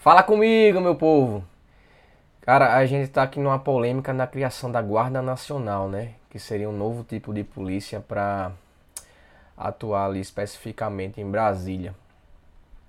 [0.00, 1.44] Fala comigo, meu povo!
[2.40, 6.14] Cara, a gente está aqui numa polêmica na criação da Guarda Nacional, né?
[6.30, 8.50] Que seria um novo tipo de polícia para
[9.54, 11.94] atuar ali especificamente em Brasília.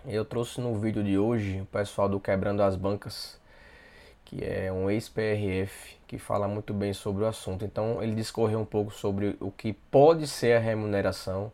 [0.06, 3.38] Eu trouxe no vídeo de hoje o pessoal do Quebrando as Bancas,
[4.24, 7.66] que é um ex-PRF, que fala muito bem sobre o assunto.
[7.66, 11.52] Então ele discorreu um pouco sobre o que pode ser a remuneração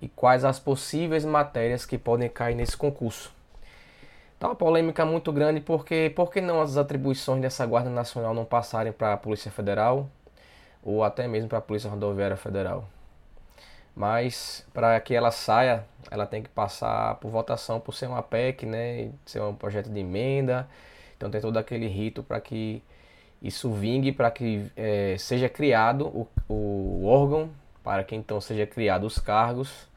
[0.00, 3.41] e quais as possíveis matérias que podem cair nesse concurso.
[4.42, 8.44] Tá uma polêmica muito grande porque por que não as atribuições dessa Guarda Nacional não
[8.44, 10.10] passarem para a Polícia Federal
[10.82, 12.84] ou até mesmo para a Polícia Rodoviária Federal?
[13.94, 18.66] Mas para que ela saia, ela tem que passar por votação por ser uma PEC,
[18.66, 20.68] né, ser um projeto de emenda.
[21.16, 22.82] Então tem todo aquele rito para que
[23.40, 27.48] isso vingue, para que é, seja criado o, o órgão,
[27.84, 29.88] para que então seja criado os cargos,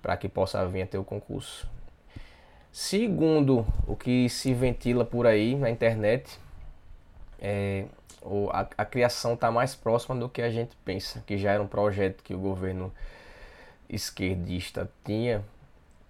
[0.00, 1.68] para que possa vir a ter o concurso.
[2.72, 6.38] Segundo o que se ventila por aí na internet,
[7.38, 7.84] é,
[8.50, 11.66] a, a criação está mais próxima do que a gente pensa, que já era um
[11.66, 12.90] projeto que o governo
[13.90, 15.44] esquerdista tinha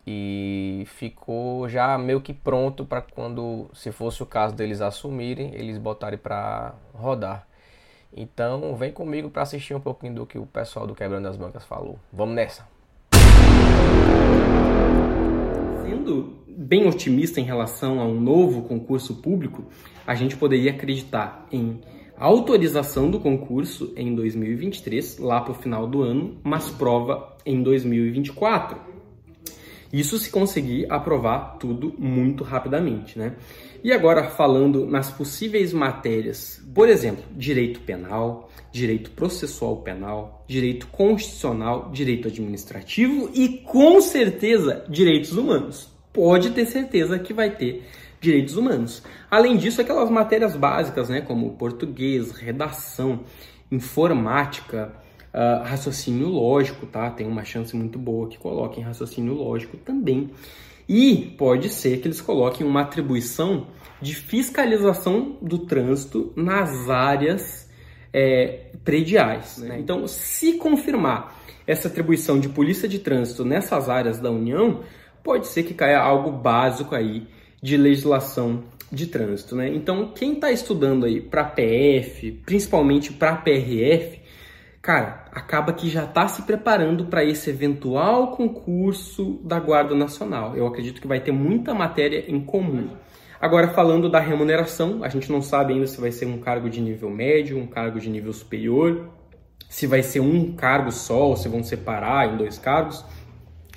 [0.06, 5.78] e ficou já meio que pronto para quando, se fosse o caso deles assumirem, eles
[5.78, 7.44] botarem para rodar.
[8.16, 11.64] Então, vem comigo para assistir um pouquinho do que o pessoal do Quebrando as Bancas
[11.64, 11.98] falou.
[12.12, 12.68] Vamos nessa!
[15.82, 19.64] Sendo bem otimista em relação a um novo concurso público,
[20.06, 21.80] a gente poderia acreditar em
[22.16, 28.78] autorização do concurso em 2023, lá para o final do ano, mas prova em 2024.
[29.92, 33.36] Isso se conseguir aprovar tudo muito rapidamente, né?
[33.84, 41.90] E agora falando nas possíveis matérias, por exemplo, direito penal, direito processual penal, direito constitucional,
[41.92, 47.84] direito administrativo e com certeza direitos humanos pode ter certeza que vai ter
[48.20, 49.02] direitos humanos.
[49.30, 53.20] Além disso, aquelas matérias básicas, né, como português, redação,
[53.70, 54.92] informática,
[55.32, 57.10] uh, raciocínio lógico, tá?
[57.10, 60.30] Tem uma chance muito boa que coloquem raciocínio lógico também.
[60.88, 63.68] E pode ser que eles coloquem uma atribuição
[64.00, 67.70] de fiscalização do trânsito nas áreas
[68.12, 69.58] é, prediais.
[69.58, 69.78] Né?
[69.78, 74.80] Então, se confirmar essa atribuição de polícia de trânsito nessas áreas da União,
[75.22, 77.26] pode ser que caia algo básico aí
[77.62, 79.68] de legislação de trânsito, né?
[79.68, 84.20] Então, quem está estudando aí para PF, principalmente para PRF,
[84.82, 90.54] cara, acaba que já está se preparando para esse eventual concurso da Guarda Nacional.
[90.54, 92.90] Eu acredito que vai ter muita matéria em comum.
[93.40, 96.80] Agora, falando da remuneração, a gente não sabe ainda se vai ser um cargo de
[96.80, 99.08] nível médio, um cargo de nível superior,
[99.68, 103.04] se vai ser um cargo só, ou se vão separar em dois cargos,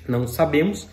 [0.08, 0.88] não sabemos.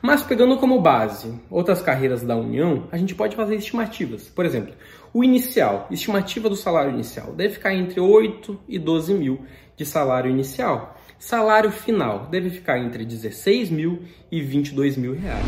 [0.00, 4.28] Mas pegando como base outras carreiras da União, a gente pode fazer estimativas.
[4.28, 4.74] Por exemplo,
[5.12, 9.40] o inicial, estimativa do salário inicial, deve ficar entre 8 e 12 mil
[9.76, 10.96] de salário inicial.
[11.18, 15.44] Salário final deve ficar entre 16 mil e 22 mil reais.